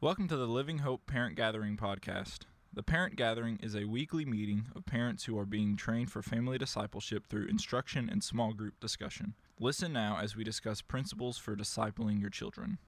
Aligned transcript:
Welcome 0.00 0.28
to 0.28 0.36
the 0.36 0.46
Living 0.46 0.78
Hope 0.78 1.08
Parent 1.08 1.34
Gathering 1.34 1.76
podcast. 1.76 2.42
The 2.72 2.84
Parent 2.84 3.16
Gathering 3.16 3.58
is 3.60 3.74
a 3.74 3.86
weekly 3.86 4.24
meeting 4.24 4.66
of 4.76 4.86
parents 4.86 5.24
who 5.24 5.36
are 5.36 5.44
being 5.44 5.74
trained 5.74 6.12
for 6.12 6.22
family 6.22 6.56
discipleship 6.56 7.26
through 7.26 7.48
instruction 7.48 8.08
and 8.08 8.22
small 8.22 8.52
group 8.52 8.78
discussion. 8.78 9.34
Listen 9.58 9.92
now 9.92 10.20
as 10.22 10.36
we 10.36 10.44
discuss 10.44 10.82
principles 10.82 11.36
for 11.36 11.56
discipling 11.56 12.20
your 12.20 12.30
children. 12.30 12.78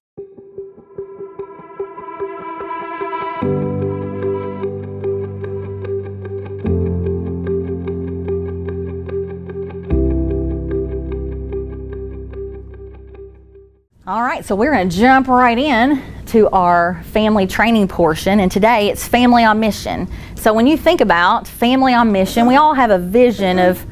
All 14.07 14.23
right, 14.23 14.45
so 14.45 14.55
we're 14.55 14.71
going 14.71 14.89
to 14.89 14.97
jump 14.97 15.27
right 15.27 15.57
in 15.57 16.01
to 16.31 16.47
our 16.51 17.03
family 17.03 17.45
training 17.45 17.89
portion, 17.89 18.39
and 18.39 18.49
today 18.49 18.89
it's 18.89 19.05
family 19.05 19.43
on 19.43 19.59
mission. 19.59 20.07
So, 20.35 20.53
when 20.53 20.65
you 20.65 20.77
think 20.77 21.01
about 21.01 21.45
family 21.45 21.93
on 21.93 22.13
mission, 22.13 22.47
we 22.47 22.55
all 22.55 22.73
have 22.73 22.89
a 22.89 22.97
vision 22.97 23.59
of 23.59 23.85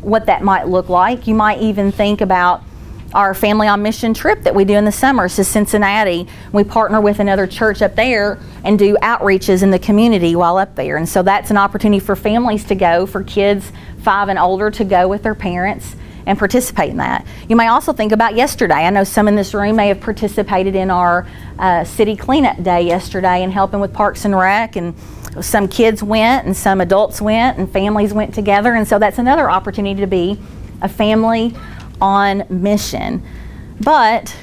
what 0.00 0.24
that 0.24 0.42
might 0.42 0.68
look 0.68 0.88
like. 0.88 1.26
You 1.26 1.34
might 1.34 1.60
even 1.60 1.92
think 1.92 2.22
about 2.22 2.62
our 3.12 3.34
family 3.34 3.68
on 3.68 3.82
mission 3.82 4.14
trip 4.14 4.42
that 4.44 4.54
we 4.54 4.64
do 4.64 4.72
in 4.72 4.86
the 4.86 4.92
summers 4.92 5.36
to 5.36 5.44
Cincinnati. 5.44 6.26
We 6.50 6.64
partner 6.64 7.00
with 7.00 7.20
another 7.20 7.46
church 7.46 7.82
up 7.82 7.94
there 7.94 8.38
and 8.64 8.78
do 8.78 8.96
outreaches 9.02 9.62
in 9.62 9.70
the 9.70 9.78
community 9.78 10.34
while 10.34 10.56
up 10.56 10.76
there. 10.76 10.96
And 10.96 11.06
so 11.06 11.22
that's 11.22 11.50
an 11.50 11.58
opportunity 11.58 12.00
for 12.00 12.16
families 12.16 12.64
to 12.64 12.74
go, 12.74 13.04
for 13.04 13.22
kids 13.22 13.70
five 13.98 14.30
and 14.30 14.38
older 14.38 14.70
to 14.70 14.84
go 14.84 15.08
with 15.08 15.22
their 15.22 15.34
parents 15.34 15.94
and 16.26 16.38
participate 16.38 16.90
in 16.90 16.96
that. 16.98 17.24
You 17.48 17.56
may 17.56 17.68
also 17.68 17.92
think 17.92 18.12
about 18.12 18.34
yesterday. 18.34 18.74
I 18.74 18.90
know 18.90 19.04
some 19.04 19.28
in 19.28 19.36
this 19.36 19.54
room 19.54 19.76
may 19.76 19.88
have 19.88 20.00
participated 20.00 20.74
in 20.74 20.90
our 20.90 21.26
uh, 21.58 21.84
city 21.84 22.16
cleanup 22.16 22.62
day 22.62 22.82
yesterday 22.82 23.42
and 23.42 23.52
helping 23.52 23.80
with 23.80 23.92
Parks 23.92 24.24
and 24.24 24.36
Rec, 24.36 24.76
and 24.76 24.94
some 25.40 25.68
kids 25.68 26.02
went 26.02 26.46
and 26.46 26.56
some 26.56 26.80
adults 26.80 27.20
went 27.20 27.58
and 27.58 27.70
families 27.70 28.12
went 28.12 28.34
together, 28.34 28.74
and 28.74 28.86
so 28.86 28.98
that's 28.98 29.18
another 29.18 29.48
opportunity 29.48 30.00
to 30.00 30.06
be 30.06 30.38
a 30.82 30.88
family 30.88 31.54
on 32.00 32.44
mission. 32.50 33.22
But 33.80 34.36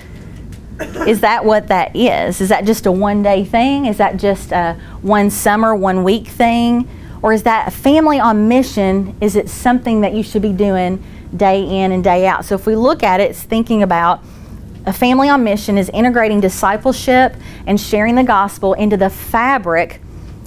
is 1.08 1.22
that 1.22 1.46
what 1.46 1.68
that 1.68 1.96
is? 1.96 2.42
Is 2.42 2.50
that 2.50 2.66
just 2.66 2.86
a 2.86 2.92
one 2.92 3.24
day 3.24 3.44
thing? 3.44 3.86
Is 3.86 3.98
that 3.98 4.18
just 4.18 4.52
a 4.52 4.80
one 5.02 5.30
summer, 5.30 5.76
one 5.76 6.04
week 6.04 6.28
thing? 6.28 6.88
Or 7.22 7.32
is 7.32 7.44
that 7.44 7.68
a 7.70 7.72
family 7.72 8.20
on 8.20 8.48
mission? 8.48 9.16
Is 9.22 9.36
it 9.36 9.50
something 9.50 10.02
that 10.02 10.14
you 10.14 10.24
should 10.24 10.42
be 10.42 10.52
doing 10.52 11.04
day 11.36 11.84
in 11.84 11.92
and 11.92 12.04
day 12.04 12.26
out. 12.28 12.46
So 12.46 12.56
if 12.56 12.66
we 12.66 12.76
look 12.76 13.04
at 13.04 13.20
it, 13.20 13.32
it's 13.32 13.44
thinking 13.44 13.84
about 13.84 14.24
a 14.86 14.94
family 14.94 15.30
on 15.30 15.44
mission 15.44 15.78
is 15.78 15.90
integrating 15.94 16.42
discipleship 16.42 17.36
and 17.66 17.80
sharing 17.80 18.16
the 18.16 18.24
gospel 18.24 18.74
into 18.74 18.98
the 18.98 19.10
fabric 19.10 20.02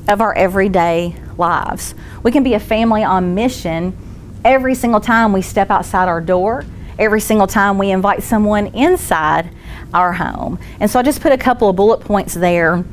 of 0.08 0.20
our 0.20 0.34
everyday 0.34 1.16
lives. 1.38 1.94
We 2.22 2.30
can 2.32 2.42
be 2.42 2.54
a 2.54 2.60
family 2.60 3.02
on 3.02 3.34
mission 3.34 3.96
every 4.44 4.74
single 4.74 5.00
time 5.00 5.32
we 5.32 5.42
step 5.42 5.70
outside 5.70 6.08
our 6.08 6.20
door, 6.20 6.64
every 6.98 7.20
single 7.20 7.46
time 7.46 7.78
we 7.78 7.90
invite 7.90 8.22
someone 8.22 8.68
inside 8.68 9.50
our 9.94 10.12
home. 10.12 10.58
And 10.80 10.90
so 10.90 10.98
I 10.98 11.02
just 11.02 11.20
put 11.20 11.32
a 11.32 11.38
couple 11.38 11.70
of 11.70 11.76
bullet 11.76 12.00
points 12.00 12.34
there 12.34 12.84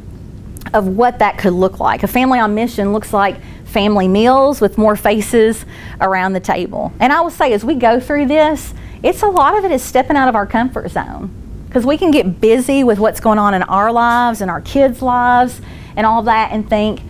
of 0.73 0.87
what 0.87 1.19
that 1.19 1.37
could 1.37 1.53
look 1.53 1.79
like. 1.79 2.03
A 2.03 2.07
family 2.07 2.39
on 2.39 2.55
mission 2.55 2.93
looks 2.93 3.13
like 3.13 3.35
family 3.73 4.07
meals 4.07 4.61
with 4.61 4.77
more 4.77 4.95
faces 4.95 5.65
around 5.99 6.33
the 6.33 6.39
table. 6.39 6.93
And 6.99 7.11
I 7.11 7.19
will 7.21 7.31
say, 7.31 7.51
as 7.53 7.65
we 7.65 7.75
go 7.75 7.99
through 7.99 8.27
this, 8.27 8.73
it's 9.01 9.23
a 9.23 9.27
lot 9.27 9.57
of 9.57 9.65
it 9.65 9.71
is 9.71 9.83
stepping 9.83 10.15
out 10.15 10.29
of 10.29 10.35
our 10.35 10.45
comfort 10.45 10.89
zone 10.91 11.29
because 11.67 11.85
we 11.85 11.97
can 11.97 12.11
get 12.11 12.39
busy 12.39 12.83
with 12.83 12.99
what's 12.99 13.19
going 13.19 13.39
on 13.39 13.55
in 13.55 13.63
our 13.63 13.91
lives 13.91 14.41
and 14.41 14.51
our 14.51 14.61
kids' 14.61 15.01
lives 15.01 15.59
and 15.95 16.05
all 16.05 16.21
that 16.23 16.51
and 16.51 16.69
think, 16.69 17.01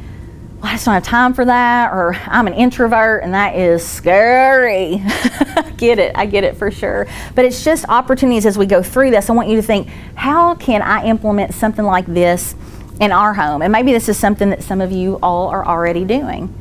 well, 0.61 0.72
I 0.72 0.75
just 0.75 0.86
don't 0.86 0.94
have 0.94 1.03
time 1.03 1.34
for 1.34 1.44
that, 1.44 1.91
or 1.91 2.16
I'm 2.25 2.47
an 2.47 2.53
introvert 2.53 3.23
and 3.23 3.34
that 3.34 3.58
is 3.58 3.86
scary. 3.86 5.03
get 5.78 6.00
it, 6.00 6.13
I 6.16 6.25
get 6.25 6.46
it 6.46 6.56
for 6.56 6.72
sure. 6.72 7.06
But 7.35 7.44
it's 7.44 7.66
just 7.66 7.84
opportunities 7.90 8.46
as 8.46 8.57
we 8.57 8.66
go 8.66 8.81
through 8.81 9.12
this. 9.12 9.29
I 9.29 9.34
want 9.34 9.50
you 9.50 9.57
to 9.57 9.62
think, 9.62 9.90
how 10.16 10.56
can 10.56 10.81
I 10.81 11.06
implement 11.06 11.53
something 11.53 11.84
like 11.84 12.06
this 12.06 12.56
in 12.99 13.11
our 13.11 13.33
home. 13.33 13.61
And 13.61 13.71
maybe 13.71 13.91
this 13.91 14.09
is 14.09 14.17
something 14.17 14.49
that 14.49 14.63
some 14.63 14.81
of 14.81 14.91
you 14.91 15.19
all 15.21 15.47
are 15.49 15.65
already 15.65 16.05
doing. 16.05 16.53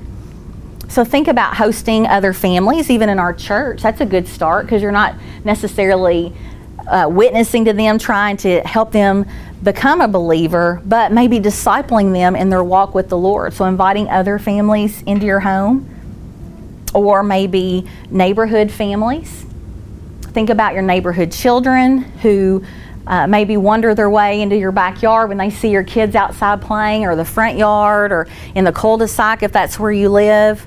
So 0.89 1.05
think 1.05 1.29
about 1.29 1.57
hosting 1.57 2.07
other 2.07 2.33
families, 2.33 2.91
even 2.91 3.09
in 3.09 3.19
our 3.19 3.33
church. 3.33 3.83
That's 3.83 4.01
a 4.01 4.07
good 4.07 4.29
start 4.29 4.67
because 4.67 4.83
you're 4.83 4.93
not 4.93 5.15
necessarily 5.45 6.35
uh, 6.87 7.09
witnessing 7.11 7.65
to 7.65 7.73
them, 7.73 7.99
trying 7.99 8.37
to 8.39 8.61
help 8.61 8.93
them 8.93 9.27
become 9.63 10.01
a 10.01 10.09
believer, 10.09 10.83
but 10.85 11.13
maybe 11.13 11.39
discipling 11.39 12.13
them 12.13 12.35
in 12.35 12.51
their 12.51 12.65
walk 12.65 12.95
with 12.95 13.09
the 13.09 13.17
Lord. 13.17 13.55
So 13.55 13.65
inviting 13.65 14.09
other 14.09 14.39
families 14.39 15.03
into 15.03 15.25
your 15.25 15.41
home, 15.41 15.89
or 16.95 17.23
maybe 17.23 17.89
neighborhood 18.11 18.71
families. 18.71 19.47
Think 20.33 20.51
about 20.51 20.75
your 20.75 20.83
neighborhood 20.83 21.33
children 21.33 21.99
who 21.99 22.65
uh, 23.07 23.27
maybe 23.27 23.57
wander 23.57 23.95
their 23.95 24.11
way 24.11 24.41
into 24.41 24.57
your 24.57 24.73
backyard 24.73 25.29
when 25.29 25.39
they 25.39 25.51
see 25.51 25.71
your 25.71 25.85
kids 25.85 26.15
outside 26.15 26.63
playing, 26.63 27.05
or 27.05 27.17
the 27.17 27.25
front 27.25 27.59
yard, 27.59 28.13
or 28.13 28.27
in 28.55 28.65
the 28.65 28.73
cul-de-sac 28.73 29.43
if 29.43 29.53
that's 29.53 29.79
where 29.79 29.93
you 29.93 30.09
live. 30.09 30.67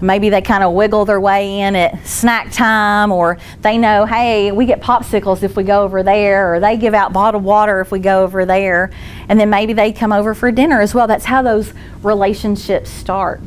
Maybe 0.00 0.30
they 0.30 0.42
kind 0.42 0.62
of 0.62 0.74
wiggle 0.74 1.06
their 1.06 1.20
way 1.20 1.58
in 1.60 1.74
at 1.74 2.06
snack 2.06 2.52
time, 2.52 3.10
or 3.10 3.36
they 3.62 3.78
know, 3.78 4.06
hey, 4.06 4.52
we 4.52 4.64
get 4.64 4.80
popsicles 4.80 5.42
if 5.42 5.56
we 5.56 5.64
go 5.64 5.82
over 5.82 6.04
there, 6.04 6.54
or 6.54 6.60
they 6.60 6.76
give 6.76 6.94
out 6.94 7.12
bottled 7.12 7.42
water 7.42 7.80
if 7.80 7.90
we 7.90 7.98
go 7.98 8.22
over 8.22 8.46
there. 8.46 8.92
And 9.28 9.40
then 9.40 9.50
maybe 9.50 9.72
they 9.72 9.90
come 9.90 10.12
over 10.12 10.34
for 10.34 10.52
dinner 10.52 10.80
as 10.80 10.94
well. 10.94 11.08
That's 11.08 11.24
how 11.24 11.42
those 11.42 11.74
relationships 12.02 12.90
start. 12.90 13.40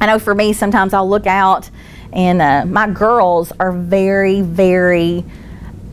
I 0.00 0.06
know 0.06 0.20
for 0.20 0.36
me, 0.36 0.52
sometimes 0.52 0.94
I'll 0.94 1.08
look 1.08 1.26
out, 1.26 1.68
and 2.12 2.40
uh, 2.40 2.64
my 2.64 2.88
girls 2.88 3.52
are 3.58 3.72
very, 3.72 4.40
very 4.40 5.24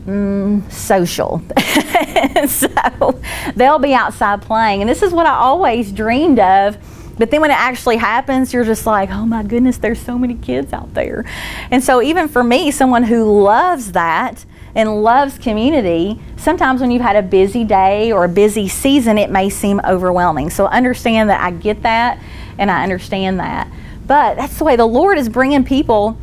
mm, 0.06 0.70
social. 0.70 1.42
so 2.48 3.20
they'll 3.54 3.78
be 3.78 3.94
outside 3.94 4.42
playing. 4.42 4.80
And 4.80 4.88
this 4.88 5.02
is 5.02 5.12
what 5.12 5.26
I 5.26 5.34
always 5.34 5.92
dreamed 5.92 6.38
of. 6.38 6.76
But 7.18 7.30
then 7.30 7.42
when 7.42 7.50
it 7.50 7.58
actually 7.58 7.98
happens, 7.98 8.52
you're 8.54 8.64
just 8.64 8.86
like, 8.86 9.10
oh 9.10 9.26
my 9.26 9.42
goodness, 9.42 9.76
there's 9.76 10.00
so 10.00 10.16
many 10.18 10.34
kids 10.34 10.72
out 10.72 10.94
there. 10.94 11.26
And 11.70 11.84
so, 11.84 12.00
even 12.00 12.28
for 12.28 12.42
me, 12.42 12.70
someone 12.70 13.02
who 13.02 13.42
loves 13.42 13.92
that 13.92 14.46
and 14.74 15.02
loves 15.02 15.36
community, 15.36 16.18
sometimes 16.38 16.80
when 16.80 16.90
you've 16.90 17.02
had 17.02 17.16
a 17.16 17.22
busy 17.22 17.62
day 17.62 18.10
or 18.10 18.24
a 18.24 18.28
busy 18.28 18.68
season, 18.68 19.18
it 19.18 19.28
may 19.28 19.50
seem 19.50 19.82
overwhelming. 19.84 20.48
So, 20.48 20.64
understand 20.66 21.28
that 21.28 21.42
I 21.42 21.50
get 21.50 21.82
that 21.82 22.18
and 22.56 22.70
I 22.70 22.82
understand 22.84 23.38
that. 23.38 23.68
But 24.06 24.36
that's 24.36 24.56
the 24.56 24.64
way 24.64 24.76
the 24.76 24.86
Lord 24.86 25.18
is 25.18 25.28
bringing 25.28 25.62
people 25.62 26.16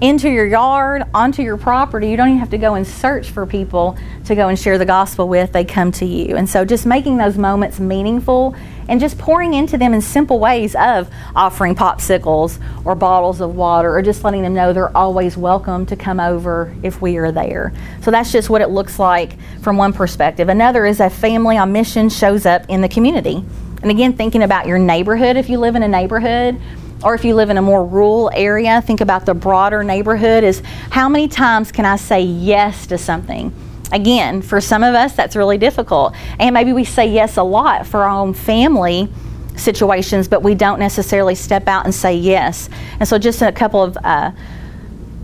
into 0.00 0.28
your 0.28 0.46
yard, 0.46 1.04
onto 1.14 1.42
your 1.42 1.56
property. 1.56 2.10
You 2.10 2.16
don't 2.16 2.28
even 2.28 2.38
have 2.38 2.50
to 2.50 2.58
go 2.58 2.74
and 2.74 2.86
search 2.86 3.30
for 3.30 3.46
people 3.46 3.96
to 4.26 4.34
go 4.34 4.48
and 4.48 4.58
share 4.58 4.76
the 4.76 4.84
gospel 4.84 5.26
with. 5.26 5.52
They 5.52 5.64
come 5.64 5.90
to 5.92 6.04
you. 6.04 6.36
And 6.36 6.48
so 6.48 6.64
just 6.64 6.84
making 6.84 7.16
those 7.16 7.38
moments 7.38 7.80
meaningful 7.80 8.54
and 8.88 9.00
just 9.00 9.18
pouring 9.18 9.54
into 9.54 9.78
them 9.78 9.94
in 9.94 10.00
simple 10.02 10.38
ways 10.38 10.74
of 10.76 11.10
offering 11.34 11.74
popsicles 11.74 12.60
or 12.84 12.94
bottles 12.94 13.40
of 13.40 13.56
water 13.56 13.96
or 13.96 14.02
just 14.02 14.22
letting 14.22 14.42
them 14.42 14.52
know 14.52 14.72
they're 14.72 14.94
always 14.96 15.36
welcome 15.36 15.86
to 15.86 15.96
come 15.96 16.20
over 16.20 16.74
if 16.82 17.00
we 17.00 17.16
are 17.16 17.32
there. 17.32 17.72
So 18.02 18.10
that's 18.10 18.30
just 18.30 18.50
what 18.50 18.60
it 18.60 18.68
looks 18.68 18.98
like 18.98 19.38
from 19.62 19.78
one 19.78 19.94
perspective. 19.94 20.50
Another 20.50 20.84
is 20.84 21.00
a 21.00 21.08
family 21.08 21.56
on 21.56 21.72
mission 21.72 22.10
shows 22.10 22.44
up 22.44 22.66
in 22.68 22.82
the 22.82 22.88
community. 22.88 23.42
And 23.82 23.90
again, 23.90 24.12
thinking 24.12 24.42
about 24.42 24.66
your 24.66 24.78
neighborhood, 24.78 25.36
if 25.36 25.48
you 25.48 25.58
live 25.58 25.74
in 25.74 25.82
a 25.82 25.88
neighborhood, 25.88 26.60
or 27.02 27.14
if 27.14 27.24
you 27.24 27.34
live 27.34 27.50
in 27.50 27.58
a 27.58 27.62
more 27.62 27.84
rural 27.84 28.30
area, 28.34 28.80
think 28.82 29.00
about 29.00 29.26
the 29.26 29.34
broader 29.34 29.84
neighborhood 29.84 30.44
is 30.44 30.62
how 30.90 31.08
many 31.08 31.28
times 31.28 31.72
can 31.72 31.84
I 31.84 31.96
say 31.96 32.20
yes 32.22 32.86
to 32.88 32.98
something? 32.98 33.52
Again, 33.92 34.42
for 34.42 34.60
some 34.60 34.82
of 34.82 34.94
us, 34.94 35.14
that's 35.14 35.36
really 35.36 35.58
difficult. 35.58 36.14
And 36.40 36.54
maybe 36.54 36.72
we 36.72 36.84
say 36.84 37.06
yes 37.06 37.36
a 37.36 37.42
lot 37.42 37.86
for 37.86 38.02
our 38.02 38.08
own 38.08 38.34
family 38.34 39.08
situations, 39.56 40.28
but 40.28 40.42
we 40.42 40.54
don't 40.54 40.80
necessarily 40.80 41.34
step 41.34 41.68
out 41.68 41.84
and 41.84 41.94
say 41.94 42.14
yes. 42.14 42.68
And 42.98 43.08
so, 43.08 43.18
just 43.18 43.42
a 43.42 43.52
couple 43.52 43.82
of 43.82 43.96
uh, 44.02 44.32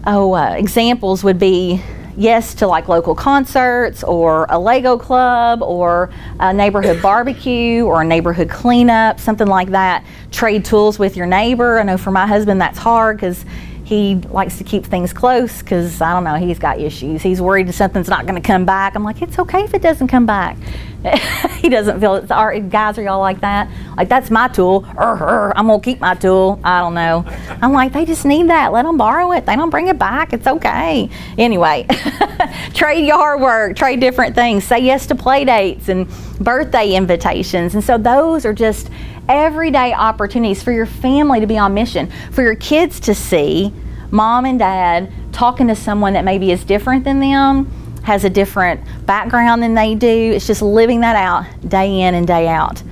oh, 0.07 0.35
uh, 0.35 0.55
examples 0.57 1.25
would 1.25 1.39
be 1.39 1.83
yes 2.17 2.55
to 2.55 2.67
like 2.67 2.89
local 2.89 3.15
concerts 3.15 4.05
or 4.05 4.47
a 4.49 4.59
Lego 4.59 4.99
club 4.99 5.63
or 5.63 6.11
a 6.41 6.53
neighborhood 6.53 7.01
barbecue 7.03 7.85
or 7.85 8.03
a 8.03 8.05
neighborhood 8.05 8.49
cleanup, 8.49 9.21
something 9.21 9.47
like 9.49 9.71
that. 9.71 10.05
Trade 10.31 10.65
tools 10.65 10.99
with 10.99 11.17
your 11.17 11.27
neighbor. 11.27 11.79
I 11.79 11.83
know 11.83 11.99
for 11.99 12.11
my 12.11 12.27
husband 12.27 12.61
that's 12.61 12.79
hard 12.79 13.17
because 13.17 13.45
he 13.85 14.17
likes 14.31 14.59
to 14.59 14.65
keep 14.65 14.85
things 14.85 15.13
close 15.13 15.61
because 15.61 16.01
I 16.01 16.13
don't 16.13 16.25
know, 16.25 16.35
he's 16.35 16.59
got 16.59 16.81
issues. 16.81 17.23
He's 17.23 17.41
worried 17.41 17.69
that 17.69 17.75
something's 17.75 18.09
not 18.09 18.27
going 18.27 18.41
to 18.41 18.47
come 18.47 18.65
back. 18.65 18.95
I'm 18.95 19.05
like, 19.05 19.23
it's 19.23 19.39
okay 19.39 19.65
if 19.65 19.75
it 19.75 19.83
doesn't 19.83 20.09
come 20.09 20.27
back. 20.27 20.57
he 21.59 21.69
doesn't 21.69 21.99
feel 22.01 22.15
it's 22.15 22.31
our 22.31 22.59
guys 22.61 22.97
are 22.97 23.03
y'all 23.03 23.19
like 23.19 23.41
that? 23.41 23.69
Like 23.97 24.09
that's 24.09 24.31
my 24.31 24.47
tool. 24.47 24.87
I'm 24.97 25.67
gonna 25.67 25.81
keep 25.81 26.01
my 26.01 26.15
tool. 26.15 26.61
I 26.63 26.81
don't 26.81 26.95
know. 26.95 27.25
I'm 27.61 27.73
like 27.73 27.93
they 27.93 28.05
just 28.05 28.25
need 28.25 28.49
that. 28.49 28.73
Let 28.73 28.85
them 28.85 28.97
borrow 28.97 29.33
it. 29.33 29.45
They 29.45 29.57
don't 29.57 29.71
bring 29.71 29.89
it 29.89 29.99
back. 29.99 30.33
It's 30.33 30.47
okay. 30.47 31.11
Anyway 31.37 31.87
trade 32.75 33.05
yard 33.05 33.41
work. 33.41 33.77
Trade 33.77 33.99
different 33.99 34.37
things. 34.37 34.65
Say 34.65 34.79
yes 34.79 35.07
to 35.09 35.17
play 35.17 35.45
dates 35.45 35.89
and 35.89 36.09
birthday 36.39 36.93
invitations. 36.95 37.75
And 37.75 37.83
so 37.83 37.99
those 37.99 38.45
are 38.45 38.55
just 38.55 38.89
everyday 39.33 39.93
opportunities 39.93 40.63
for 40.63 40.73
your 40.73 40.87
family 40.87 41.41
to 41.41 41.47
be 41.47 41.59
on 41.59 41.75
mission 41.75 42.11
for 42.31 42.43
your 42.43 42.55
kids 42.57 43.01
to 43.01 43.15
see 43.15 43.73
mom 44.11 44.45
and 44.45 44.59
dad 44.59 45.11
talking 45.33 45.69
to 45.69 45.75
someone 45.75 46.13
that 46.13 46.25
maybe 46.25 46.53
is 46.53 46.65
different 46.65 47.05
than 47.05 47.19
them 47.19 47.71
has 48.03 48.25
a 48.25 48.31
different 48.31 48.81
background 49.07 49.63
than 49.63 49.75
they 49.75 49.95
do. 49.95 50.07
It's 50.07 50.47
just 50.47 50.63
living 50.63 51.01
that 51.01 51.17
out 51.17 51.69
day 51.69 52.03
in 52.03 52.15
and 52.15 52.27
day 52.27 52.49
out. 52.49 52.83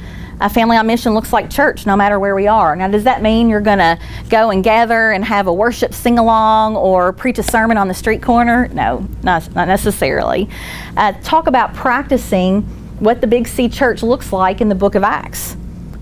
A 0.40 0.48
family 0.48 0.78
on 0.78 0.86
mission 0.86 1.12
looks 1.12 1.34
like 1.34 1.50
church 1.50 1.84
no 1.84 1.96
matter 1.96 2.18
where 2.18 2.34
we 2.34 2.46
are. 2.46 2.74
Now, 2.74 2.88
does 2.88 3.04
that 3.04 3.20
mean 3.20 3.50
you're 3.50 3.60
going 3.60 3.78
to 3.78 3.98
go 4.30 4.50
and 4.50 4.64
gather 4.64 5.10
and 5.10 5.22
have 5.22 5.46
a 5.46 5.52
worship 5.52 5.92
sing 5.92 6.18
along 6.18 6.76
or 6.76 7.12
preach 7.12 7.38
a 7.38 7.42
sermon 7.42 7.76
on 7.76 7.88
the 7.88 7.94
street 7.94 8.22
corner? 8.22 8.68
No, 8.68 9.06
not, 9.22 9.54
not 9.54 9.68
necessarily. 9.68 10.48
Uh, 10.96 11.12
talk 11.22 11.46
about 11.46 11.74
practicing 11.74 12.62
what 13.00 13.20
the 13.20 13.26
Big 13.26 13.48
C 13.48 13.68
church 13.68 14.02
looks 14.02 14.32
like 14.32 14.62
in 14.62 14.70
the 14.70 14.74
book 14.74 14.94
of 14.94 15.02
Acts. 15.02 15.56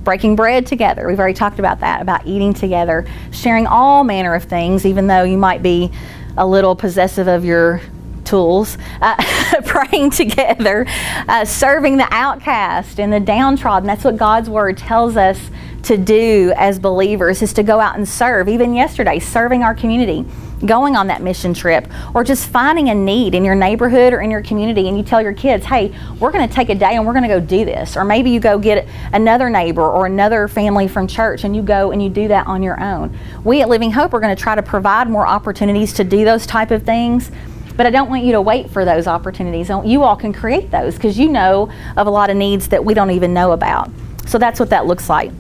Breaking 0.08 0.37
bread 0.37 0.66
together. 0.66 1.06
We've 1.06 1.19
already 1.19 1.34
talked 1.34 1.58
about 1.58 1.81
that, 1.81 2.00
about 2.00 2.26
eating 2.26 2.55
together, 2.55 3.06
sharing 3.31 3.66
all 3.66 4.05
manner 4.05 4.34
of 4.34 4.44
things, 4.44 4.87
even 4.87 5.06
though 5.06 5.22
you 5.22 5.37
might 5.37 5.62
be 5.62 5.90
a 6.38 6.46
little 6.46 6.75
possessive 6.75 7.28
of 7.28 7.44
your 7.44 7.82
tools, 8.25 8.78
uh, 9.02 9.22
praying 9.66 10.08
together, 10.08 10.87
uh, 11.28 11.44
serving 11.44 11.99
the 11.99 12.08
outcast 12.10 12.99
and 12.99 13.12
the 13.12 13.20
downtrodden. 13.20 13.87
That's 13.87 14.02
what 14.02 14.16
God's 14.16 14.49
word 14.49 14.78
tells 14.78 15.19
us 15.19 15.38
to 15.82 15.99
do 15.99 16.54
as 16.56 16.78
believers 16.78 17.43
is 17.43 17.52
to 17.52 17.62
go 17.62 17.78
out 17.78 17.99
and 17.99 18.08
serve. 18.08 18.49
Even 18.49 18.75
yesterday, 18.75 19.19
serving 19.19 19.62
our 19.62 19.75
community, 19.75 20.25
going 20.66 20.96
on 20.96 21.06
that 21.06 21.22
mission 21.22 21.55
trip, 21.55 21.87
or 22.14 22.25
just 22.25 22.49
finding 22.49 22.88
a 22.88 22.94
need 22.94 23.34
in 23.34 23.44
your 23.44 23.55
neighborhood 23.55 24.12
or 24.12 24.20
in 24.20 24.31
your 24.31 24.43
community, 24.43 24.88
and 24.88 24.96
you 24.96 25.05
tell 25.05 25.22
your 25.22 25.32
kids, 25.32 25.64
"Hey, 25.64 25.94
we're 26.19 26.32
going 26.32 26.49
to 26.49 26.55
take 26.55 26.69
a 26.69 26.75
day 26.75 26.94
and 26.94 27.06
we're 27.06 27.12
going 27.12 27.22
to 27.22 27.28
go 27.28 27.40
do 27.40 27.64
this." 27.64 27.96
Or 27.96 28.05
maybe 28.05 28.31
you 28.31 28.40
go 28.40 28.58
get 28.58 28.87
another 29.12 29.50
neighbor 29.50 29.88
or 29.88 30.06
another 30.06 30.49
family 30.49 30.88
from 30.88 31.06
church, 31.06 31.44
and 31.44 31.55
you 31.55 31.62
go 31.62 31.90
and 31.93 32.02
you 32.02 32.08
do 32.08 32.28
that 32.28 32.46
on 32.46 32.62
your 32.62 32.81
own. 32.82 33.16
We 33.44 33.62
at 33.62 33.69
Living 33.69 33.93
Hope 33.93 34.12
are 34.14 34.20
going 34.20 34.34
to 34.34 34.43
try 34.43 34.55
to 34.55 34.62
provide 34.62 35.08
more 35.08 35.26
opportunities 35.26 35.93
to 35.94 36.05
do 36.05 36.25
those 36.25 36.46
type 36.46 36.70
of 36.70 36.82
things 36.84 37.31
but 37.78 37.87
I 37.87 37.90
don't 37.90 38.11
want 38.11 38.25
you 38.25 38.32
to 38.32 38.40
wait 38.40 38.69
for 38.70 38.84
those 38.84 39.06
opportunities. 39.06 39.69
You 39.69 40.02
all 40.02 40.16
can 40.16 40.32
create 40.32 40.72
those 40.72 40.96
because 40.96 41.16
you 41.16 41.28
know 41.28 41.70
of 41.96 42.08
a 42.08 42.11
lot 42.11 42.28
of 42.28 42.37
needs 42.37 42.66
that 42.69 42.84
we 42.84 42.93
don't 42.93 43.12
even 43.12 43.32
know 43.32 43.52
about. 43.52 43.88
So 44.26 44.37
that's 44.37 44.58
what 44.58 44.70
that 44.70 44.87
looks 44.87 45.08
like. 45.08 45.31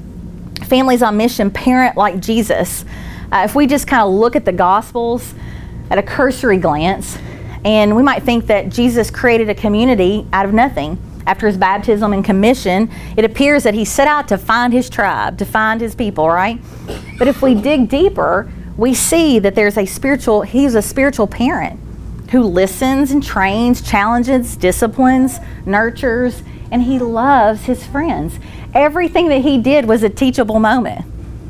Families 0.66 1.02
on 1.02 1.16
mission, 1.16 1.50
parent 1.50 1.96
like 1.96 2.20
Jesus. 2.20 2.84
Uh, 3.30 3.42
if 3.44 3.54
we 3.54 3.66
just 3.66 3.86
kind 3.86 4.02
of 4.02 4.12
look 4.12 4.36
at 4.36 4.44
the 4.44 4.52
Gospels 4.52 5.34
at 5.90 5.98
a 5.98 6.02
cursory 6.02 6.56
glance, 6.56 7.18
and 7.64 7.94
we 7.94 8.02
might 8.02 8.22
think 8.22 8.46
that 8.46 8.70
Jesus 8.70 9.10
created 9.10 9.50
a 9.50 9.54
community 9.54 10.26
out 10.32 10.46
of 10.46 10.54
nothing. 10.54 10.98
After 11.26 11.46
his 11.46 11.58
baptism 11.58 12.14
and 12.14 12.24
commission, 12.24 12.90
it 13.18 13.24
appears 13.26 13.64
that 13.64 13.74
he 13.74 13.84
set 13.84 14.08
out 14.08 14.28
to 14.28 14.38
find 14.38 14.72
his 14.72 14.88
tribe, 14.88 15.36
to 15.38 15.44
find 15.44 15.78
his 15.78 15.94
people, 15.94 16.26
right? 16.28 16.58
But 17.18 17.28
if 17.28 17.42
we 17.42 17.54
dig 17.54 17.90
deeper, 17.90 18.50
we 18.78 18.94
see 18.94 19.38
that 19.40 19.54
there's 19.54 19.76
a 19.76 19.84
spiritual, 19.84 20.42
he's 20.42 20.74
a 20.74 20.80
spiritual 20.80 21.26
parent 21.26 21.78
who 22.30 22.42
listens 22.44 23.10
and 23.10 23.22
trains, 23.22 23.82
challenges, 23.82 24.56
disciplines, 24.56 25.38
nurtures, 25.66 26.42
and 26.70 26.82
he 26.82 26.98
loves 26.98 27.64
his 27.64 27.84
friends. 27.86 28.38
Everything 28.72 29.28
that 29.28 29.42
he 29.42 29.58
did 29.58 29.84
was 29.84 30.02
a 30.02 30.08
teachable 30.08 30.60
moment 30.60 31.04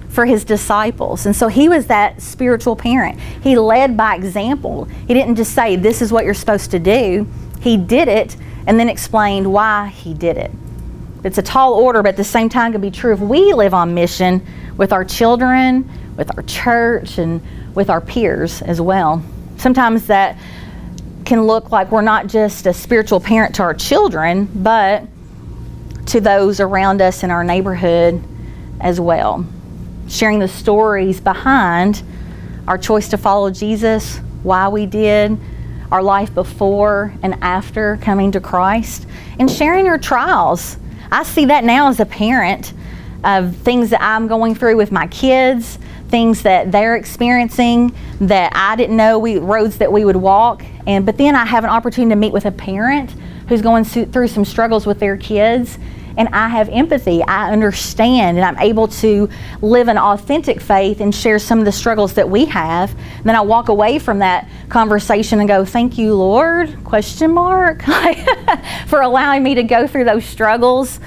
for 0.09 0.25
his 0.25 0.45
disciples. 0.45 1.27
And 1.27 1.35
so 1.37 1.49
he 1.49 1.69
was 1.69 1.87
that 1.87 2.21
spiritual 2.23 2.77
parent. 2.77 3.21
He 3.21 3.57
led 3.57 3.97
by 3.97 4.17
example. 4.17 4.85
He 4.85 5.15
didn't 5.15 5.37
just 5.37 5.55
say, 5.55 5.77
This 5.77 6.03
is 6.03 6.13
what 6.13 6.25
you're 6.25 6.35
supposed 6.35 6.71
to 6.73 6.79
do. 6.79 7.27
He 7.61 7.77
did 7.77 8.09
it 8.09 8.37
and 8.67 8.79
then 8.79 8.89
explained 8.89 9.53
why 9.53 9.89
he 9.89 10.15
did 10.15 10.37
it. 10.37 10.51
It's 11.25 11.39
a 11.39 11.43
tall 11.43 11.75
order, 11.75 12.03
but 12.03 12.11
at 12.11 12.17
the 12.17 12.25
same 12.25 12.49
time 12.49 12.73
can 12.73 12.81
be 12.81 12.91
true 12.91 13.13
if 13.13 13.21
we 13.21 13.53
live 13.53 13.75
on 13.75 13.95
mission 13.95 14.45
with 14.77 14.93
our 14.93 15.05
children, 15.05 15.89
with 16.17 16.35
our 16.37 16.43
church, 16.45 17.19
and 17.19 17.43
with 17.75 17.91
our 17.91 18.01
peers 18.01 18.63
as 18.63 18.81
well. 18.81 19.23
Sometimes 19.57 20.07
that 20.07 20.39
can 21.25 21.43
look 21.43 21.71
like 21.71 21.91
we're 21.91 22.01
not 22.01 22.29
just 22.29 22.67
a 22.67 22.73
spiritual 22.73 23.21
parent 23.21 23.55
to 23.57 23.63
our 23.63 23.75
children, 23.75 24.49
but 24.55 25.05
to 26.07 26.21
those 26.21 26.61
around 26.61 27.03
us 27.03 27.23
in 27.23 27.31
our 27.31 27.45
neighborhood 27.45 28.23
as 28.81 29.01
well. 29.01 29.45
Sharing 30.09 30.39
the 30.39 30.49
stories 30.49 31.21
behind 31.21 32.03
our 32.67 32.79
choice 32.79 33.09
to 33.09 33.19
follow 33.19 33.51
Jesus, 33.51 34.19
why 34.43 34.69
we 34.69 34.87
did, 34.87 35.39
our 35.91 36.03
life 36.03 36.35
before 36.35 37.15
and 37.23 37.35
after 37.43 37.97
coming 37.99 38.33
to 38.33 38.41
Christ, 38.41 39.07
and 39.39 39.51
sharing 39.51 39.87
your 39.87 39.99
trials. 39.99 40.77
I 41.11 41.23
see 41.23 41.47
that 41.47 41.65
now 41.65 41.89
as 41.89 42.01
a 42.01 42.07
parent 42.07 42.73
of 43.25 43.57
things 43.57 43.91
that 43.91 44.03
I'm 44.03 44.29
going 44.29 44.55
through 44.55 44.77
with 44.77 44.93
my 44.93 45.07
kids, 45.07 45.79
things 46.09 46.43
that 46.43 46.73
they're 46.73 46.97
experiencing 46.97 47.95
that 48.21 48.53
I 48.55 48.77
didn't 48.77 48.97
know 48.97 49.19
we 49.19 49.39
roads 49.39 49.79
that 49.79 49.93
we 49.93 50.05
would 50.05 50.17
walk 50.17 50.65
and 50.87 51.05
but 51.05 51.19
then 51.19 51.35
I 51.35 51.45
have 51.45 51.65
an 51.65 51.71
opportunity 51.71 52.11
to 52.11 52.17
meet 52.17 52.33
with 52.33 52.47
a 52.47 52.51
parent 52.51 53.11
who's 53.49 53.61
going 53.61 53.85
through 53.85 54.29
some 54.29 54.45
struggles 54.45 54.87
with 54.87 55.01
their 55.01 55.17
kids 55.17 55.79
and 56.19 56.29
I 56.33 56.49
have 56.49 56.69
empathy. 56.69 57.23
I 57.23 57.51
understand 57.53 58.37
and 58.37 58.45
I'm 58.45 58.59
able 58.59 58.89
to 58.89 59.31
live 59.63 59.87
an 59.87 59.97
authentic 59.97 60.61
faith 60.61 61.01
and 61.01 61.15
share 61.15 61.39
some 61.39 61.61
of 61.61 61.65
the 61.65 61.73
struggles 61.73 62.15
that 62.15 62.29
we 62.29 62.45
have. 62.47 62.91
And 62.91 63.25
then 63.25 63.37
I 63.37 63.41
walk 63.41 63.69
away 63.69 64.01
from 64.01 64.19
that 64.19 64.49
conversation 64.69 65.39
and 65.39 65.49
go, 65.49 65.65
"Thank 65.65 65.97
you, 65.97 66.15
Lord?" 66.15 66.85
question 66.85 67.33
mark 67.33 67.83
for 68.89 69.01
allowing 69.01 69.45
me 69.45 69.55
to 69.55 69.63
go 69.63 69.87
through 69.87 70.05
those 70.05 70.25
struggles 70.25 70.99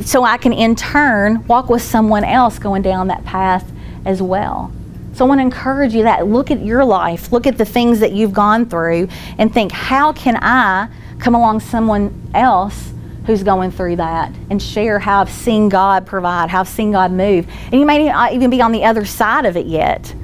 so 0.00 0.24
I 0.24 0.38
can 0.38 0.52
in 0.52 0.74
turn 0.74 1.46
walk 1.46 1.68
with 1.68 1.82
someone 1.82 2.24
else 2.24 2.58
going 2.58 2.82
down 2.82 3.08
that 3.08 3.24
path 3.24 3.70
as 4.06 4.22
well. 4.22 4.72
So 5.12 5.24
I 5.24 5.28
want 5.28 5.38
to 5.38 5.42
encourage 5.42 5.94
you 5.94 6.04
that 6.04 6.26
look 6.26 6.50
at 6.50 6.64
your 6.64 6.84
life, 6.84 7.32
look 7.32 7.46
at 7.46 7.58
the 7.58 7.64
things 7.64 8.00
that 8.00 8.12
you've 8.12 8.34
gone 8.34 8.66
through, 8.66 9.08
and 9.38 9.52
think, 9.52 9.72
how 9.72 10.12
can 10.12 10.36
I 10.40 10.88
come 11.18 11.34
along 11.34 11.60
someone 11.60 12.30
else 12.34 12.92
who's 13.26 13.42
going 13.42 13.72
through 13.72 13.96
that 13.96 14.32
and 14.50 14.62
share 14.62 14.98
how 14.98 15.20
I've 15.20 15.30
seen 15.30 15.68
God 15.68 16.06
provide, 16.06 16.48
how 16.48 16.60
I've 16.60 16.68
seen 16.68 16.92
God 16.92 17.10
move. 17.10 17.46
And 17.64 17.74
you 17.74 17.84
may 17.84 18.06
not 18.06 18.32
even 18.32 18.50
be 18.50 18.62
on 18.62 18.72
the 18.72 18.84
other 18.84 19.04
side 19.04 19.44
of 19.44 19.56
it 19.56 19.66
yet, 19.66 20.14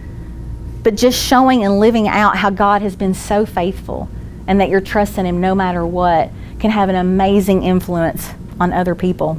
but 0.83 0.95
just 0.95 1.21
showing 1.21 1.65
and 1.65 1.81
living 1.81 2.07
out 2.07 2.37
how 2.37 2.51
God 2.51 2.81
has 2.83 2.95
been 2.95 3.15
so 3.15 3.45
faithful 3.45 4.09
and 4.47 4.61
that 4.61 4.69
you're 4.69 4.81
trusting 4.81 5.27
Him 5.27 5.41
no 5.41 5.55
matter 5.55 5.85
what 5.85 6.31
can 6.61 6.71
have 6.71 6.89
an 6.89 6.95
amazing 6.95 7.65
influence 7.65 8.31
on 8.61 8.73
other 8.73 8.95
people. 8.95 9.37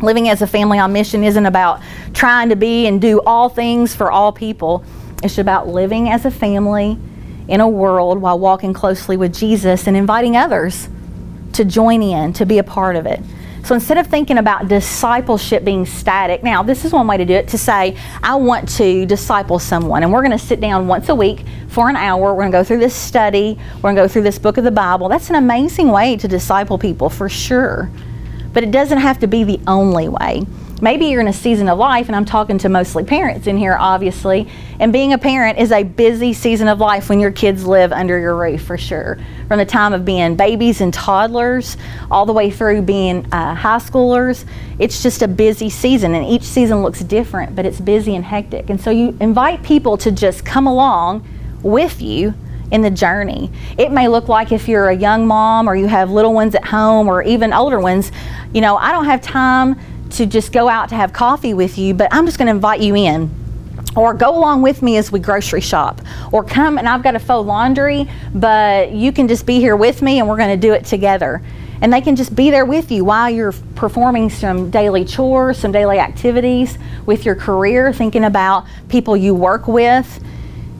Living 0.00 0.28
as 0.28 0.40
a 0.40 0.46
family 0.46 0.78
on 0.78 0.92
mission 0.92 1.22
isn't 1.22 1.46
about 1.46 1.80
trying 2.14 2.48
to 2.48 2.56
be 2.56 2.86
and 2.86 3.00
do 3.00 3.20
all 3.26 3.48
things 3.48 3.94
for 3.94 4.10
all 4.10 4.32
people. 4.32 4.84
It's 5.22 5.38
about 5.38 5.68
living 5.68 6.08
as 6.08 6.24
a 6.24 6.30
family 6.30 6.98
in 7.48 7.60
a 7.60 7.68
world 7.68 8.18
while 8.18 8.38
walking 8.38 8.72
closely 8.72 9.16
with 9.16 9.34
Jesus 9.34 9.86
and 9.86 9.96
inviting 9.96 10.36
others 10.36 10.88
to 11.56 11.64
join 11.64 12.02
in, 12.02 12.32
to 12.34 12.46
be 12.46 12.58
a 12.58 12.64
part 12.64 12.96
of 12.96 13.06
it. 13.06 13.20
So 13.64 13.74
instead 13.74 13.98
of 13.98 14.06
thinking 14.06 14.38
about 14.38 14.68
discipleship 14.68 15.64
being 15.64 15.86
static, 15.86 16.44
now 16.44 16.62
this 16.62 16.84
is 16.84 16.92
one 16.92 17.06
way 17.08 17.16
to 17.16 17.24
do 17.24 17.34
it 17.34 17.48
to 17.48 17.58
say, 17.58 17.96
I 18.22 18.36
want 18.36 18.68
to 18.76 19.04
disciple 19.06 19.58
someone. 19.58 20.04
And 20.04 20.12
we're 20.12 20.22
going 20.22 20.38
to 20.38 20.38
sit 20.38 20.60
down 20.60 20.86
once 20.86 21.08
a 21.08 21.14
week 21.14 21.44
for 21.68 21.88
an 21.88 21.96
hour. 21.96 22.32
We're 22.32 22.42
going 22.42 22.52
to 22.52 22.58
go 22.58 22.64
through 22.64 22.78
this 22.78 22.94
study. 22.94 23.58
We're 23.76 23.82
going 23.82 23.96
to 23.96 24.02
go 24.02 24.08
through 24.08 24.22
this 24.22 24.38
book 24.38 24.56
of 24.56 24.62
the 24.62 24.70
Bible. 24.70 25.08
That's 25.08 25.30
an 25.30 25.34
amazing 25.34 25.88
way 25.88 26.16
to 26.16 26.28
disciple 26.28 26.78
people 26.78 27.10
for 27.10 27.28
sure 27.28 27.90
but 28.56 28.64
it 28.64 28.70
doesn't 28.70 28.96
have 28.96 29.18
to 29.18 29.26
be 29.26 29.44
the 29.44 29.60
only 29.66 30.08
way. 30.08 30.46
Maybe 30.82 31.06
you're 31.06 31.22
in 31.22 31.28
a 31.28 31.32
season 31.32 31.70
of 31.70 31.78
life, 31.78 32.06
and 32.06 32.14
I'm 32.14 32.26
talking 32.26 32.58
to 32.58 32.68
mostly 32.68 33.02
parents 33.02 33.46
in 33.46 33.56
here, 33.56 33.78
obviously, 33.80 34.46
and 34.78 34.92
being 34.92 35.14
a 35.14 35.18
parent 35.18 35.58
is 35.58 35.72
a 35.72 35.82
busy 35.82 36.34
season 36.34 36.68
of 36.68 36.80
life 36.80 37.08
when 37.08 37.18
your 37.18 37.30
kids 37.30 37.64
live 37.64 37.92
under 37.92 38.18
your 38.18 38.36
roof, 38.36 38.62
for 38.62 38.76
sure. 38.76 39.18
From 39.48 39.58
the 39.58 39.64
time 39.64 39.94
of 39.94 40.04
being 40.04 40.36
babies 40.36 40.82
and 40.82 40.92
toddlers 40.92 41.78
all 42.10 42.26
the 42.26 42.34
way 42.34 42.50
through 42.50 42.82
being 42.82 43.24
uh, 43.32 43.54
high 43.54 43.78
schoolers, 43.78 44.44
it's 44.78 45.02
just 45.02 45.22
a 45.22 45.28
busy 45.28 45.70
season, 45.70 46.14
and 46.14 46.26
each 46.26 46.42
season 46.42 46.82
looks 46.82 47.00
different, 47.00 47.56
but 47.56 47.64
it's 47.64 47.80
busy 47.80 48.14
and 48.14 48.26
hectic. 48.26 48.68
And 48.68 48.78
so 48.78 48.90
you 48.90 49.16
invite 49.18 49.62
people 49.62 49.96
to 49.96 50.12
just 50.12 50.44
come 50.44 50.66
along 50.66 51.26
with 51.62 52.02
you 52.02 52.34
in 52.70 52.82
the 52.82 52.90
journey. 52.90 53.50
It 53.78 53.92
may 53.92 54.08
look 54.08 54.28
like 54.28 54.52
if 54.52 54.68
you're 54.68 54.88
a 54.88 54.96
young 54.96 55.26
mom 55.26 55.70
or 55.70 55.74
you 55.74 55.86
have 55.86 56.10
little 56.10 56.34
ones 56.34 56.54
at 56.54 56.66
home 56.66 57.08
or 57.08 57.22
even 57.22 57.54
older 57.54 57.80
ones, 57.80 58.12
you 58.52 58.60
know, 58.60 58.76
I 58.76 58.92
don't 58.92 59.06
have 59.06 59.22
time 59.22 59.78
to 60.10 60.26
just 60.26 60.52
go 60.52 60.68
out 60.68 60.88
to 60.90 60.94
have 60.94 61.12
coffee 61.12 61.54
with 61.54 61.78
you, 61.78 61.94
but 61.94 62.08
I'm 62.12 62.26
just 62.26 62.38
going 62.38 62.46
to 62.46 62.52
invite 62.52 62.80
you 62.80 62.94
in. 62.94 63.30
or 63.94 64.12
go 64.12 64.36
along 64.36 64.60
with 64.60 64.82
me 64.82 64.98
as 64.98 65.10
we 65.10 65.18
grocery 65.18 65.60
shop. 65.60 66.02
Or 66.30 66.44
come 66.44 66.76
and 66.76 66.86
I've 66.86 67.02
got 67.02 67.12
to 67.12 67.18
fold 67.18 67.46
laundry 67.46 68.08
but 68.34 68.92
you 68.92 69.10
can 69.10 69.26
just 69.26 69.46
be 69.46 69.58
here 69.58 69.74
with 69.74 70.02
me 70.02 70.18
and 70.18 70.28
we're 70.28 70.36
going 70.36 70.50
to 70.58 70.68
do 70.68 70.74
it 70.74 70.84
together. 70.84 71.42
And 71.80 71.92
they 71.92 72.00
can 72.02 72.14
just 72.14 72.34
be 72.34 72.50
there 72.50 72.64
with 72.66 72.90
you 72.90 73.04
while 73.04 73.30
you're 73.30 73.52
performing 73.74 74.28
some 74.28 74.70
daily 74.70 75.04
chores 75.04 75.58
some 75.58 75.72
daily 75.72 75.98
activities 75.98 76.78
with 77.06 77.24
your 77.24 77.34
career 77.34 77.92
thinking 77.92 78.24
about 78.24 78.66
people 78.88 79.16
you 79.16 79.34
work 79.34 79.66
with 79.66 80.22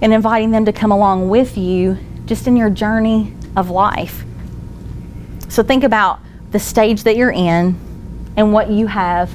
and 0.03 0.13
inviting 0.13 0.51
them 0.51 0.67
to 0.67 0.73
come 0.73 0.93
along 0.93 1.31
with 1.31 1.57
you 1.57 1.97
just 2.27 2.47
in 2.47 2.57
your 2.57 2.69
journey 2.71 3.33
of 3.57 3.71
life. 3.71 4.25
So 5.49 5.63
think 5.63 5.85
about 5.85 6.21
the 6.51 6.59
stage 6.59 7.05
that 7.05 7.17
you're 7.17 7.31
in 7.31 7.77
and 8.37 8.53
what 8.53 8.71
you 8.71 8.87
have 8.87 9.33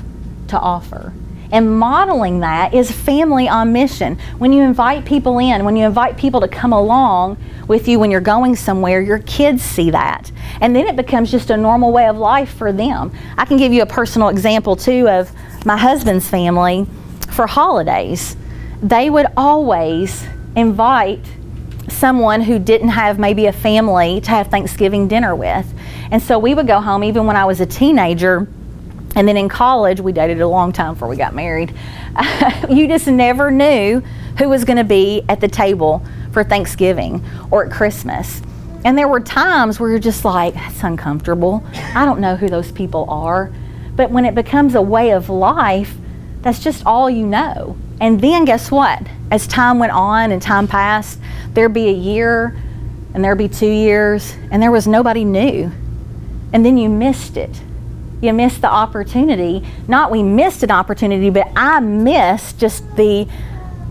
to 0.47 0.59
offer 0.59 1.13
and 1.51 1.77
modeling 1.77 2.39
that 2.39 2.73
is 2.73 2.89
family 2.89 3.47
on 3.47 3.73
mission. 3.73 4.17
When 4.37 4.53
you 4.53 4.63
invite 4.63 5.05
people 5.05 5.37
in, 5.39 5.65
when 5.65 5.75
you 5.75 5.85
invite 5.85 6.17
people 6.17 6.41
to 6.41 6.47
come 6.47 6.71
along 6.71 7.37
with 7.67 7.87
you 7.87 7.99
when 7.99 8.09
you're 8.09 8.21
going 8.21 8.55
somewhere, 8.55 9.01
your 9.01 9.19
kids 9.19 9.61
see 9.61 9.91
that. 9.91 10.31
And 10.61 10.75
then 10.75 10.87
it 10.87 10.95
becomes 10.95 11.29
just 11.29 11.49
a 11.49 11.57
normal 11.57 11.91
way 11.91 12.07
of 12.07 12.17
life 12.17 12.53
for 12.53 12.71
them. 12.71 13.11
I 13.37 13.45
can 13.45 13.57
give 13.57 13.73
you 13.73 13.81
a 13.81 13.85
personal 13.85 14.29
example 14.29 14.75
too 14.75 15.09
of 15.09 15.31
my 15.65 15.77
husband's 15.77 16.27
family 16.27 16.87
for 17.31 17.47
holidays. 17.47 18.37
They 18.81 19.09
would 19.09 19.27
always 19.35 20.25
invite 20.55 21.25
someone 21.89 22.41
who 22.41 22.59
didn't 22.59 22.89
have 22.89 23.19
maybe 23.19 23.47
a 23.47 23.53
family 23.53 24.21
to 24.21 24.29
have 24.29 24.47
Thanksgiving 24.47 25.07
dinner 25.07 25.35
with. 25.35 25.71
And 26.11 26.21
so 26.21 26.39
we 26.39 26.55
would 26.55 26.67
go 26.67 26.79
home 26.79 27.03
even 27.03 27.25
when 27.25 27.35
I 27.35 27.45
was 27.45 27.59
a 27.59 27.65
teenager 27.65 28.47
and 29.15 29.27
then 29.27 29.35
in 29.35 29.49
college, 29.49 29.99
we 29.99 30.13
dated 30.13 30.39
a 30.41 30.47
long 30.47 30.71
time 30.71 30.93
before 30.93 31.07
we 31.07 31.17
got 31.17 31.35
married. 31.35 31.73
you 32.69 32.87
just 32.87 33.07
never 33.07 33.51
knew 33.51 34.01
who 34.37 34.47
was 34.47 34.63
going 34.63 34.77
to 34.77 34.83
be 34.83 35.23
at 35.27 35.41
the 35.41 35.47
table 35.47 36.03
for 36.31 36.43
Thanksgiving 36.43 37.23
or 37.51 37.65
at 37.65 37.71
Christmas. 37.71 38.41
And 38.85 38.97
there 38.97 39.07
were 39.07 39.19
times 39.19 39.79
where 39.79 39.89
you're 39.89 39.99
just 39.99 40.23
like, 40.23 40.53
that's 40.53 40.83
uncomfortable. 40.83 41.63
I 41.93 42.05
don't 42.05 42.21
know 42.21 42.35
who 42.35 42.47
those 42.47 42.71
people 42.71 43.05
are. 43.09 43.51
But 43.95 44.11
when 44.11 44.25
it 44.25 44.33
becomes 44.33 44.75
a 44.75 44.81
way 44.81 45.11
of 45.11 45.29
life, 45.29 45.95
that's 46.41 46.59
just 46.59 46.85
all 46.85 47.09
you 47.09 47.27
know. 47.27 47.77
And 47.99 48.19
then 48.19 48.45
guess 48.45 48.71
what? 48.71 49.01
As 49.29 49.45
time 49.45 49.77
went 49.77 49.91
on 49.91 50.31
and 50.31 50.41
time 50.41 50.67
passed, 50.67 51.19
there'd 51.53 51.73
be 51.73 51.89
a 51.89 51.93
year 51.93 52.57
and 53.13 53.23
there'd 53.23 53.37
be 53.37 53.49
two 53.49 53.69
years, 53.69 54.33
and 54.51 54.63
there 54.63 54.71
was 54.71 54.87
nobody 54.87 55.25
new. 55.25 55.69
And 56.53 56.65
then 56.65 56.77
you 56.77 56.87
missed 56.87 57.35
it 57.35 57.61
you 58.21 58.33
missed 58.33 58.61
the 58.61 58.71
opportunity. 58.71 59.67
Not 59.87 60.11
we 60.11 60.23
missed 60.23 60.63
an 60.63 60.71
opportunity, 60.71 61.29
but 61.29 61.51
I 61.55 61.79
missed 61.79 62.59
just 62.59 62.95
the 62.95 63.27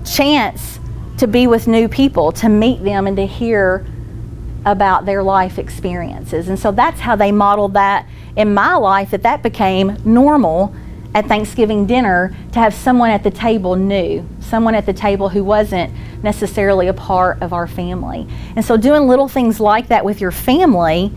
chance 0.05 0.79
to 1.19 1.27
be 1.27 1.47
with 1.47 1.67
new 1.67 1.89
people, 1.89 2.33
to 2.33 2.49
meet 2.49 2.83
them, 2.83 3.07
and 3.07 3.17
to 3.17 3.27
hear 3.27 3.85
about 4.65 5.07
their 5.07 5.23
life 5.23 5.59
experiences. 5.59 6.49
And 6.49 6.59
so 6.59 6.71
that's 6.73 7.01
how 7.01 7.17
they 7.17 7.33
modeled 7.33 7.75
that 7.75 8.07
in 8.37 8.55
my 8.55 8.75
life, 8.75 9.11
that 9.11 9.23
that 9.23 9.43
became 9.43 9.97
normal 10.05 10.75
at 11.15 11.27
Thanksgiving 11.27 11.87
dinner 11.87 12.35
to 12.53 12.59
have 12.59 12.73
someone 12.73 13.11
at 13.11 13.25
the 13.25 13.31
table 13.31 13.75
new, 13.75 14.27
someone 14.41 14.75
at 14.75 14.87
the 14.87 14.93
table 14.93 15.29
who 15.29 15.43
wasn't 15.43 15.93
necessarily 16.23 16.87
a 16.87 16.93
part 16.95 17.43
of 17.43 17.53
our 17.53 17.67
family. 17.67 18.29
And 18.55 18.65
so 18.65 18.77
doing 18.77 19.09
little 19.09 19.29
things 19.29 19.59
like 19.59 19.89
that 19.89 20.05
with 20.05 20.21
your 20.21 20.31
family 20.31 21.11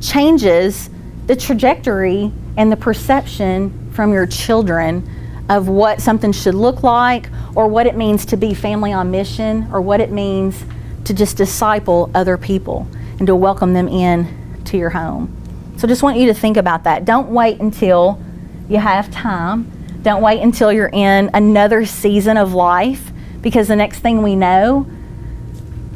changes 0.00 0.90
the 1.26 1.36
trajectory 1.36 2.32
and 2.56 2.72
the 2.72 2.76
perception 2.76 3.90
from 3.92 4.12
your 4.12 4.26
children 4.26 5.08
of 5.48 5.68
what 5.68 6.00
something 6.00 6.32
should 6.32 6.54
look 6.54 6.82
like 6.82 7.28
or 7.54 7.68
what 7.68 7.86
it 7.86 7.96
means 7.96 8.26
to 8.26 8.36
be 8.36 8.54
family 8.54 8.92
on 8.92 9.10
mission 9.10 9.68
or 9.72 9.80
what 9.80 10.00
it 10.00 10.10
means 10.10 10.64
to 11.04 11.14
just 11.14 11.36
disciple 11.36 12.10
other 12.14 12.36
people 12.36 12.86
and 13.18 13.26
to 13.26 13.36
welcome 13.36 13.72
them 13.72 13.88
in 13.88 14.62
to 14.64 14.76
your 14.76 14.90
home. 14.90 15.32
So 15.76 15.86
just 15.86 16.02
want 16.02 16.18
you 16.18 16.26
to 16.26 16.34
think 16.34 16.56
about 16.56 16.84
that. 16.84 17.04
Don't 17.04 17.28
wait 17.28 17.60
until 17.60 18.20
you 18.68 18.78
have 18.78 19.10
time. 19.10 19.70
Don't 20.02 20.22
wait 20.22 20.40
until 20.40 20.72
you're 20.72 20.90
in 20.92 21.30
another 21.34 21.84
season 21.84 22.36
of 22.36 22.54
life 22.54 23.12
because 23.40 23.68
the 23.68 23.76
next 23.76 24.00
thing 24.00 24.22
we 24.22 24.34
know, 24.34 24.90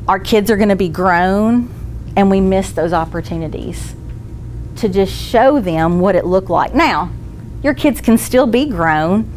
our 0.07 0.21
kids 0.21 0.50
are 0.50 0.57
going 0.57 0.69
to 0.69 0.76
be 0.76 0.88
grown 0.88 1.69
and 2.17 2.31
we 2.31 2.40
miss 2.40 2.73
those 2.73 2.93
opportunities 2.93 3.95
to 4.80 4.88
just 4.88 5.12
show 5.12 5.60
them 5.60 6.00
what 6.00 6.14
it 6.14 6.26
looked 6.26 6.50
like. 6.50 6.75
Now, 6.75 7.10
your 7.62 7.75
kids 7.75 8.00
can 8.00 8.18
still 8.18 8.46
be 8.46 8.66
grown 8.66 9.30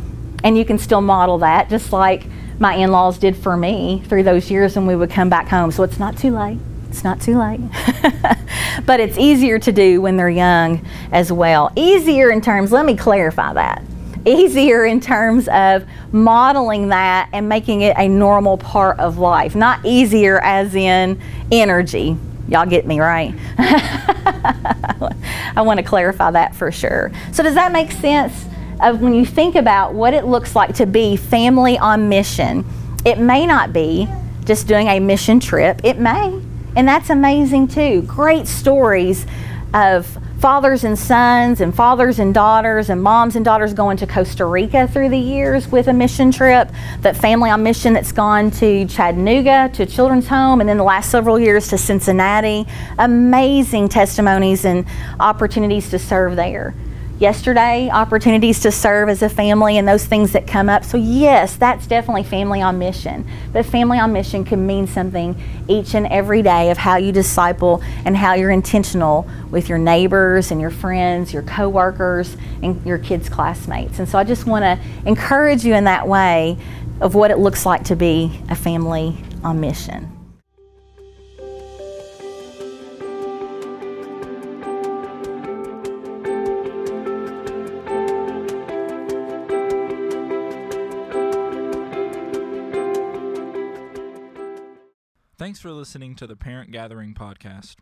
and 0.44 0.58
you 0.58 0.66
can 0.66 0.78
still 0.78 1.02
model 1.02 1.38
that, 1.40 1.70
just 1.70 1.92
like 1.92 2.26
my 2.60 2.76
in 2.76 2.92
laws 2.92 3.18
did 3.18 3.36
for 3.36 3.58
me 3.58 4.04
through 4.08 4.24
those 4.24 4.50
years 4.52 4.76
when 4.76 4.86
we 4.86 4.96
would 4.96 5.10
come 5.10 5.30
back 5.30 5.48
home. 5.48 5.72
So 5.72 5.84
it's 5.84 6.00
not 6.00 6.18
too 6.18 6.32
late. 6.32 6.60
It's 6.90 7.04
not 7.04 7.20
too 7.20 7.38
late. 7.38 7.60
but 8.86 9.00
it's 9.00 9.18
easier 9.18 9.58
to 9.60 9.72
do 9.72 10.00
when 10.02 10.16
they're 10.16 10.30
young 10.30 10.86
as 11.12 11.32
well. 11.32 11.72
Easier 11.76 12.30
in 12.30 12.40
terms, 12.40 12.72
let 12.72 12.86
me 12.86 12.96
clarify 12.96 13.54
that. 13.54 13.84
Easier 14.26 14.86
in 14.86 15.02
terms 15.02 15.48
of 15.50 15.84
modeling 16.14 16.90
that 16.90 17.30
and 17.34 17.50
making 17.50 17.82
it 17.82 17.98
a 17.98 18.08
normal 18.08 18.58
part 18.58 19.00
of 19.00 19.18
life. 19.18 19.56
Not 19.56 19.84
easier 19.84 20.40
as 20.40 20.76
in 20.76 21.20
energy. 21.52 22.16
Y'all 22.48 22.66
get 22.66 22.86
me 22.86 23.00
right? 23.00 23.34
I 25.56 25.62
want 25.62 25.80
to 25.80 25.84
clarify 25.84 26.32
that 26.32 26.56
for 26.56 26.72
sure. 26.72 27.12
So, 27.32 27.44
does 27.44 27.56
that 27.56 27.72
make 27.72 27.92
sense 27.92 28.46
of 28.82 29.02
when 29.02 29.14
you 29.14 29.26
think 29.26 29.56
about 29.56 29.94
what 29.94 30.14
it 30.14 30.26
looks 30.26 30.56
like 30.56 30.76
to 30.76 30.86
be 30.86 31.16
family 31.16 31.78
on 31.78 32.10
mission? 32.10 32.66
It 33.06 33.20
may 33.20 33.46
not 33.46 33.74
be 33.74 34.08
just 34.46 34.68
doing 34.68 34.88
a 34.88 35.00
mission 35.00 35.40
trip, 35.40 35.82
it 35.84 36.00
may, 36.00 36.42
and 36.76 36.88
that's 36.88 37.10
amazing 37.10 37.68
too. 37.68 38.02
Great 38.04 38.48
stories 38.48 39.26
of 39.74 40.18
fathers 40.44 40.84
and 40.84 41.00
sons 41.00 41.62
and 41.62 41.74
fathers 41.74 42.20
and 42.20 42.34
daughters 42.34 42.90
and 42.90 43.02
moms 43.02 43.38
and 43.38 43.46
daughters 43.46 43.74
going 43.74 43.96
to 43.96 44.06
Costa 44.06 44.46
Rica 44.46 44.90
through 44.90 45.08
the 45.08 45.18
years 45.18 45.72
with 45.72 45.88
a 45.88 45.94
mission 45.94 46.34
trip, 46.34 46.70
that 47.00 47.16
family 47.16 47.50
on 47.50 47.64
mission 47.64 47.94
that's 47.94 48.12
gone 48.12 48.52
to 48.52 48.86
Chattanooga 48.88 49.70
to 49.72 49.86
children's 49.86 50.28
home 50.28 50.60
and 50.60 50.68
then 50.68 50.76
the 50.76 50.84
last 50.84 51.10
several 51.10 51.40
years 51.40 51.70
to 51.70 51.78
Cincinnati. 51.78 52.66
Amazing 53.00 53.88
testimonies 53.88 54.66
and 54.66 54.86
opportunities 55.22 55.90
to 55.92 55.98
serve 55.98 56.36
there 56.36 56.74
yesterday, 57.20 57.90
opportunities 57.90 58.60
to 58.62 58.72
serve 58.72 59.10
as 59.10 59.22
a 59.22 59.30
family 59.30 59.78
and 59.78 59.88
those 59.88 60.06
things 60.06 60.32
that 60.34 60.48
come 60.48 60.70
up. 60.70 60.84
So, 60.84 60.98
yes, 60.98 61.56
that's 61.56 61.88
definitely 61.88 62.24
family 62.24 62.62
on 62.62 62.80
mission. 62.80 63.28
But 63.52 63.66
family 63.66 64.00
on 64.00 64.14
mission 64.14 64.44
can 64.44 64.66
mean 64.66 64.88
something 64.88 65.36
each 65.68 65.96
and 65.96 66.08
every 66.08 66.42
day 66.42 66.72
of 66.72 66.78
how 66.78 66.98
you 66.98 67.12
disciple 67.12 67.82
and 68.06 68.18
how 68.18 68.34
you're 68.34 68.52
intentional 68.52 69.28
with 69.52 69.70
your 69.70 69.78
neighbors 69.78 70.52
and 70.52 70.60
your 70.60 70.72
friends, 70.72 71.34
your 71.34 71.44
coworkers, 71.44 72.36
and 72.62 72.84
your 72.86 72.98
kids' 72.98 73.30
classmates. 73.30 74.00
And 74.00 74.08
so, 74.08 74.18
I 74.18 74.24
just 74.24 74.46
want 74.46 74.64
to 74.64 74.80
encourage 75.08 75.64
you 75.64 75.74
in 75.74 75.86
that 75.86 76.08
way 76.08 76.58
of 77.02 77.16
what 77.16 77.32
it 77.32 77.38
looks 77.38 77.66
like 77.66 77.86
to 77.86 77.96
be 77.96 78.40
a 78.50 78.56
family 78.56 79.18
on 79.44 79.60
mission. 79.60 80.13
Thanks 95.44 95.60
for 95.60 95.74
listening 95.74 96.16
to 96.16 96.26
the 96.26 96.38
Parent 96.38 96.72
Gathering 96.72 97.14
podcast. 97.14 97.76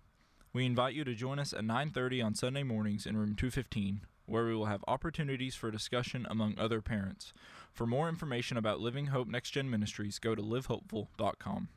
We 0.52 0.66
invite 0.66 0.96
you 0.96 1.04
to 1.04 1.14
join 1.14 1.38
us 1.38 1.54
at 1.54 1.64
9:30 1.64 2.20
on 2.20 2.34
Sunday 2.34 2.64
mornings 2.64 3.06
in 3.06 3.16
room 3.16 3.36
215, 3.36 4.02
where 4.26 4.46
we 4.46 4.56
will 4.56 4.66
have 4.66 4.84
opportunities 4.88 5.54
for 5.54 5.70
discussion 5.70 6.26
among 6.28 6.58
other 6.58 6.82
parents. 6.82 7.34
For 7.72 7.86
more 7.86 8.10
information 8.10 8.58
about 8.58 8.80
Living 8.80 9.14
Hope 9.14 9.28
Next 9.28 9.52
Gen 9.52 9.70
Ministries, 9.70 10.18
go 10.18 10.34
to 10.34 10.42
livehopeful.com. 10.42 11.70